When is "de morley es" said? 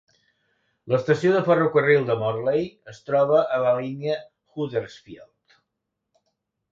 2.07-3.01